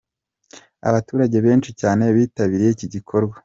[0.89, 3.35] Abaturage benshi cyane bitabiriye iki gikorwa.